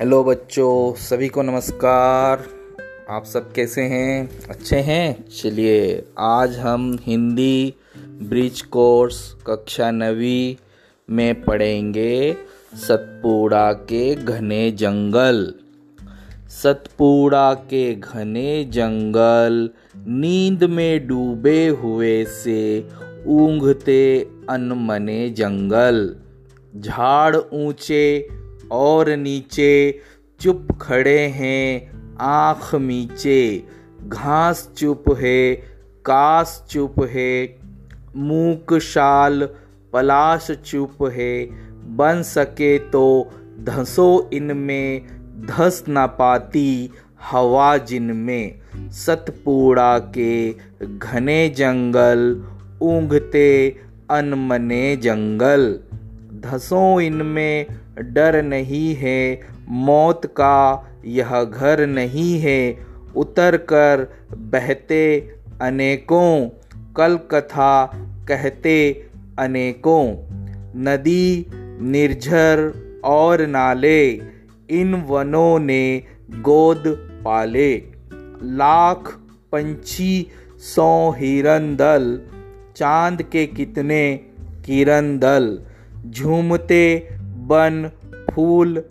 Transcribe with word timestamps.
Hello 0.00 0.24
बच्चों, 0.24 0.94
सभी 0.94 1.28
को 1.28 1.42
नमस्कार। 1.42 2.44
आप 3.10 3.24
सब 3.24 3.52
कैसे 3.52 3.82
हैं? 3.82 4.40
अच्छे 4.48 4.76
हैं? 4.76 5.28
चलिए, 5.28 6.04
आज 6.18 6.58
हम 6.58 6.98
हिंदी 7.02 7.74
ब्रिज 8.06 8.62
कोर्स 8.62 9.36
कक्षा 9.46 9.90
नवी 9.90 10.58
में 11.10 11.42
पढ़ेंगे 11.42 12.36
सतपुड़ा 12.74 13.72
के 13.72 14.14
घने 14.14 14.70
जंगल। 14.70 15.54
सतपुड़ा 16.48 17.54
के 17.54 17.94
घने 17.94 18.64
जंगल 18.64 19.70
नींद 19.96 20.64
में 20.64 21.06
डूबे 21.06 21.68
हुए 21.68 22.24
से 22.24 22.88
ऊंघते 23.26 24.28
अनमने 24.50 25.30
जंगल। 25.30 26.16
झाड़ 26.76 27.36
ऊँचे 27.36 28.39
और 28.72 29.10
नीचे 29.10 30.00
चुप 30.40 30.68
खड़े 30.82 31.18
हैं, 31.18 31.90
आँख 32.20 32.74
नीचे 32.74 33.64
घास 34.06 34.70
चुप 34.76 35.04
है, 35.18 35.54
कास 36.04 36.66
चुप 36.70 36.94
है, 37.04 37.58
मूक 38.16 38.78
शाल 38.78 39.48
पलाश 39.92 40.50
चुप 40.50 41.12
है। 41.12 41.44
बन 41.96 42.22
सके 42.22 42.78
तो 42.78 43.30
धसो 43.60 44.30
इनमें, 44.32 45.02
धस 45.46 45.84
न 45.88 46.06
पाती 46.06 46.90
हवा 47.30 47.76
जिनमें। 47.76 48.60
सतपूड़ा 48.90 49.98
के 49.98 50.54
घने 50.96 51.48
जंगल, 51.48 52.44
ऊँघते 52.82 53.76
अनमने 54.10 54.96
जंगल। 54.96 55.80
धसों 56.40 57.00
इनमें 57.00 57.66
डर 57.98 58.42
नहीं 58.42 58.94
है, 58.94 59.40
मौत 59.68 60.26
का 60.26 60.88
यह 61.04 61.44
घर 61.44 61.86
नहीं 61.86 62.40
है। 62.40 62.86
उतर 63.16 63.56
कर 63.56 64.14
बहते 64.32 65.30
अनेकों 65.62 66.48
कल 66.96 67.18
कथा 67.30 67.86
कहते 68.28 69.06
अनेकों। 69.38 70.16
नदी, 70.76 71.46
निर्झर 71.82 72.72
और 73.04 73.46
नाले, 73.46 74.10
इन 74.70 74.94
वनों 74.94 75.58
ने 75.58 76.02
गोद 76.30 76.84
पाले। 77.24 77.82
लाख 78.42 79.20
पंछी 79.52 80.26
सौ 80.58 81.14
हिरन 81.18 81.76
दल, 81.76 82.20
चाँद 82.76 83.22
के 83.22 83.46
कितने 83.46 84.20
किरण 84.66 85.18
दल। 85.18 85.60
झूमते 86.06 87.08
बन 87.46 87.90
फूल 88.30 88.82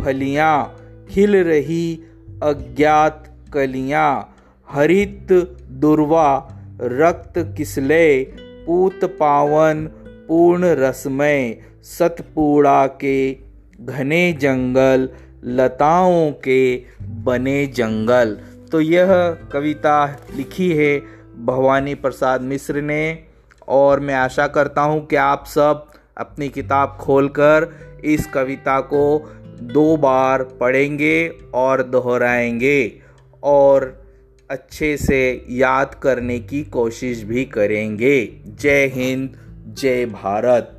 फलियाँ, 0.00 0.76
खिल 1.10 1.36
रही 1.36 1.98
अज्ञात 2.42 3.24
कलियाँ। 3.54 4.34
हरित 4.68 5.32
दुर्वा, 5.80 6.48
रक्त 6.82 7.38
किसले, 7.56 8.24
पूत 8.66 9.04
पावन, 9.04 9.86
पूर्ण 10.28 10.64
रसमय, 10.64 11.56
सतपूड़ा 11.82 12.86
के 12.86 13.32
घने 13.80 14.32
जंगल, 14.32 15.08
लताओं 15.44 16.30
के 16.32 16.84
बने 17.24 17.66
जंगल। 17.66 18.38
तो 18.72 18.80
यह 18.80 19.12
कविता 19.52 20.06
लिखी 20.36 20.70
है 20.72 20.98
भवानी 21.44 21.94
प्रसाद 21.94 22.40
मिश्र 22.40 22.80
ने, 22.80 23.24
और 23.68 24.00
मैं 24.00 24.14
आशा 24.14 24.46
करता 24.46 24.82
हूँ 24.82 25.06
कि 25.06 25.16
आप 25.16 25.44
सब 25.46 25.86
अपनी 26.18 26.48
किताब 26.48 26.96
खोलकर 27.00 27.68
इस 28.04 28.26
कविता 28.26 28.80
को 28.80 29.34
दो 29.60 29.96
बार 29.96 30.42
पढ़ेंगे 30.42 31.28
और 31.54 31.82
दोहराएँगे 31.82 33.00
और 33.42 34.06
अच्छे 34.50 34.96
से 34.96 35.46
याद 35.50 35.94
करने 35.94 36.38
की 36.38 36.64
कोशिश 36.64 37.22
भी 37.22 37.44
करेंगे। 37.44 38.40
जय 38.46 38.86
हिंद, 38.86 39.30
जय 39.78 40.06
भारत। 40.06 40.77